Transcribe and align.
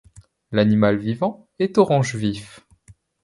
L'animal 0.51 0.97
vivant 0.97 1.47
est 1.59 1.77
orange 1.77 2.15
vif. 2.15 2.65